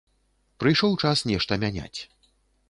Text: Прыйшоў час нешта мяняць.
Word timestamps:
Прыйшоў 0.63 0.95
час 1.03 1.23
нешта 1.33 1.59
мяняць. 1.65 1.99